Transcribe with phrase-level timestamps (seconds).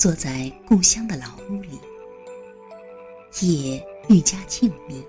[0.00, 1.78] 坐在故乡的老屋里，
[3.42, 5.04] 夜愈加静谧，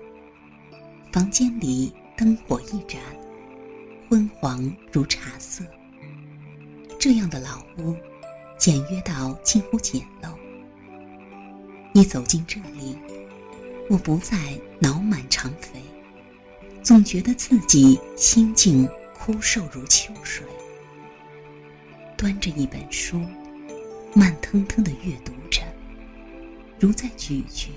[1.10, 3.00] 房间里灯火一盏，
[4.10, 5.64] 昏黄如茶色。
[7.00, 7.96] 这样的老屋，
[8.58, 10.28] 简约到近乎简陋。
[11.94, 12.94] 一走进这里，
[13.88, 14.36] 我不再
[14.78, 15.80] 脑满肠肥，
[16.82, 18.86] 总觉得自己心境
[19.18, 20.44] 枯瘦如秋水。
[22.14, 23.18] 端着一本书，
[24.14, 25.62] 慢腾腾的阅读着，
[26.78, 27.70] 如在咀嚼。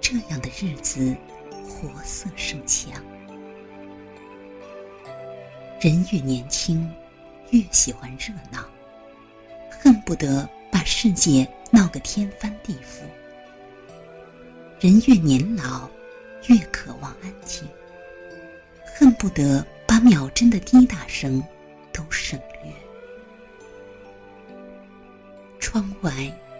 [0.00, 1.14] 这样的日子，
[1.68, 2.90] 活色生香。
[5.78, 6.90] 人越年轻，
[7.50, 8.66] 越喜欢热闹，
[9.68, 13.02] 恨不得把世界闹个天翻地覆。
[14.80, 15.86] 人越年老，
[16.46, 17.68] 越渴望安静，
[18.96, 21.44] 恨不得把秒针的滴答声
[21.92, 22.72] 都省略。
[25.70, 26.10] 窗外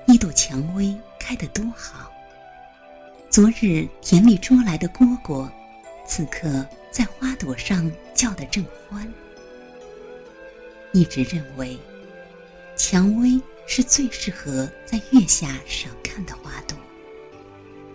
[0.07, 2.13] 一朵蔷薇开得多好。
[3.31, 5.49] 昨日田里捉来的蝈蝈，
[6.07, 9.11] 此刻在花朵上叫得正欢。
[10.93, 11.79] 一直认为，
[12.77, 16.77] 蔷薇是最适合在月下赏看的花朵，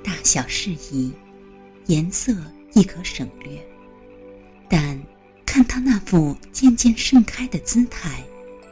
[0.03, 1.14] 大小适宜，
[1.86, 2.34] 颜色
[2.73, 3.64] 亦可省略。
[4.67, 5.00] 但
[5.45, 8.23] 看它那副渐渐盛开的姿态，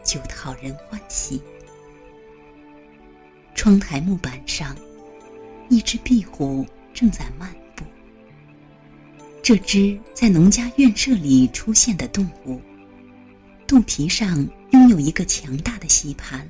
[0.04, 1.40] 就讨人欢喜。
[3.54, 4.76] 窗台木板上，
[5.70, 7.86] 一只壁虎正在漫步。
[9.44, 12.62] 这只在农家院舍里出现的动物，
[13.68, 16.50] 肚皮上拥有一个强大的吸盘，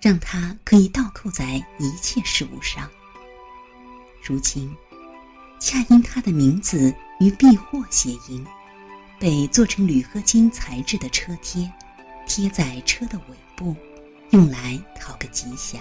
[0.00, 2.88] 让它可以倒扣在一切事物上。
[4.22, 4.74] 如今，
[5.58, 8.44] 恰因它的名字与避祸谐音，
[9.18, 11.70] 被做成铝合金材质的车贴，
[12.26, 13.74] 贴在车的尾部。
[14.30, 15.80] 用来讨个吉祥。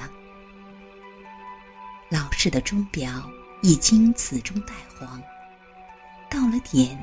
[2.09, 3.29] 老式的钟表
[3.61, 5.21] 已经紫中带黄，
[6.29, 6.97] 到了点，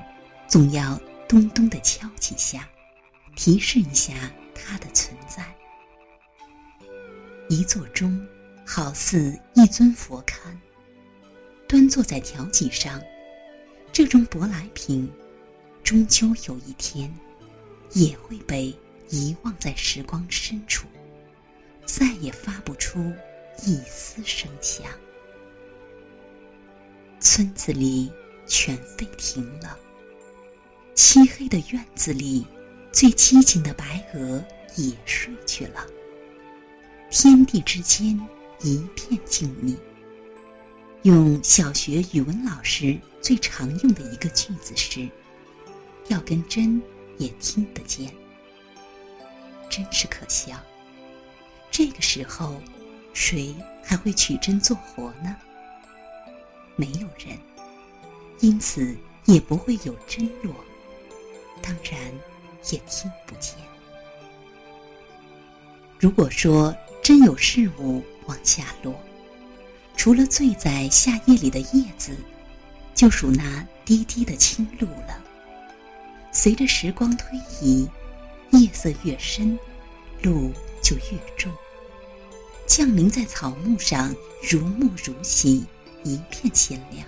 [0.49, 2.69] 总要咚咚的敲几下，
[3.37, 4.13] 提示一下
[4.55, 5.45] 它的存在。
[7.49, 8.27] 一座钟，
[8.67, 10.53] 好似一尊佛龛，
[11.69, 13.01] 端坐在条脊上。
[13.93, 15.09] 这种舶来品，
[15.85, 17.09] 终究有一天，
[17.93, 18.77] 也会被
[19.09, 20.89] 遗忘在时光深处。
[21.97, 23.11] 再也发不出
[23.65, 24.85] 一丝声响。
[27.21, 28.13] 村子里
[28.47, 29.79] 犬吠停了，
[30.95, 32.47] 漆黑的院子里，
[32.93, 34.45] 最机警的白鹅
[34.77, 35.87] 也睡去了。
[37.11, 38.21] 天地之间
[38.61, 39.75] 一片静谧。
[41.01, 45.09] 用小学语文老师最常用的一个句子是
[46.09, 46.83] ：“要跟针
[47.17, 48.13] 也听得见。”
[49.71, 50.61] 真是可笑。
[51.77, 52.59] 这个时候，
[53.13, 53.55] 谁
[53.85, 55.37] 还会取针做活呢？
[56.75, 57.39] 没有人，
[58.41, 60.55] 因此也不会有针落，
[61.61, 62.01] 当然
[62.71, 63.55] 也听不见。
[66.01, 68.99] 如果说真有事物往下落，
[69.99, 72.17] 除了醉在夏夜里的叶子，
[72.95, 75.23] 就属那滴滴的清露了。
[76.33, 77.87] 随着时光推移，
[78.53, 79.59] 夜色越深，
[80.23, 80.51] 露。
[80.83, 81.53] 就越重，
[82.67, 85.65] 降临在草木上，如沐如洗，
[86.03, 87.07] 一片鲜亮，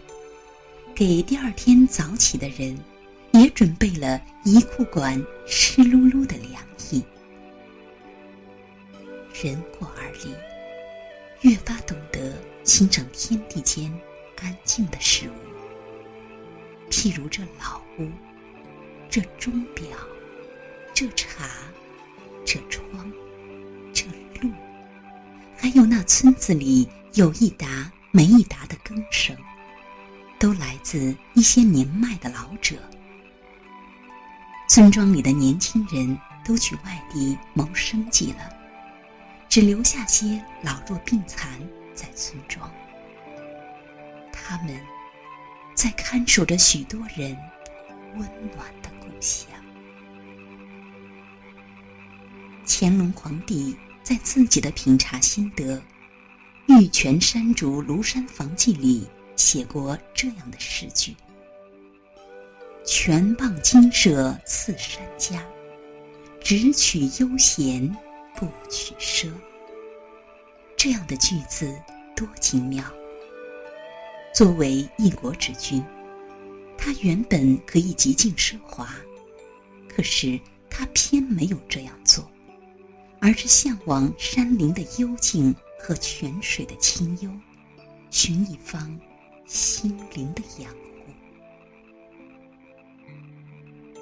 [0.95, 2.79] 给第二天早起的人，
[3.33, 7.03] 也准备了一裤管湿漉漉的凉意。
[9.43, 10.33] 人过而立，
[11.41, 12.33] 越发懂得
[12.63, 13.93] 欣赏天地间
[14.41, 18.09] 安静的事物，譬如这老屋，
[19.11, 19.85] 这钟表，
[20.95, 21.49] 这茶，
[22.45, 23.13] 这窗。
[25.69, 29.37] 还有那村子里有一搭没一搭的更声，
[30.39, 32.77] 都来自一些年迈的老者。
[34.67, 38.51] 村庄里的年轻人都去外地谋生计了，
[39.47, 41.61] 只留下些老弱病残
[41.95, 42.73] 在村庄。
[44.33, 44.75] 他们
[45.75, 47.37] 在看守着许多人
[48.17, 48.27] 温
[48.57, 49.47] 暖的故乡。
[52.67, 53.77] 乾隆皇帝。
[54.09, 55.77] 在自己的品茶心得
[56.67, 59.07] 《玉泉山竹庐山房记》里
[59.37, 61.15] 写过这样的诗句
[62.87, 65.47] ：“泉傍金舍似山家，
[66.41, 67.87] 只取悠闲
[68.35, 69.31] 不取奢。”
[70.75, 71.71] 这样的句子
[72.17, 72.83] 多精妙。
[74.35, 75.85] 作为一国之君，
[76.79, 78.89] 他原本可以极尽奢华，
[79.87, 80.41] 可是
[80.71, 81.88] 他偏没有这样。
[83.29, 87.31] 而是向往山林的幽静和泉水的清幽，
[88.09, 88.99] 寻一方
[89.45, 90.79] 心灵的养护。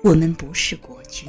[0.05, 1.28] 我们不是国君，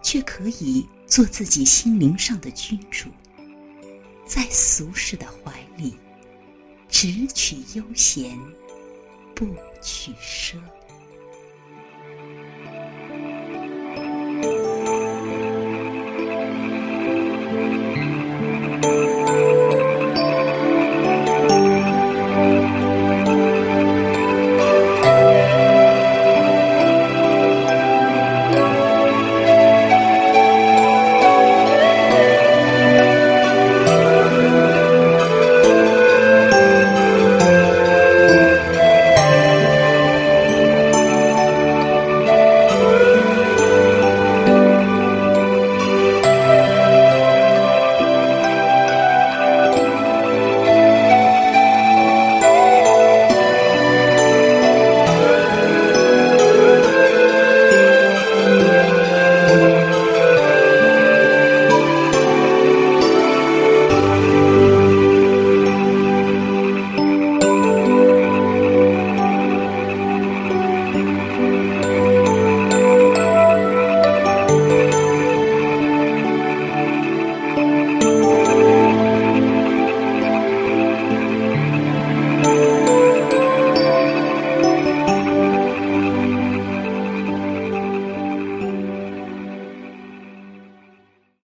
[0.00, 3.10] 却可以做自己心灵上的君主，
[4.24, 5.98] 在俗世的怀里，
[6.88, 8.40] 只取悠闲，
[9.34, 9.44] 不
[9.82, 10.56] 取奢。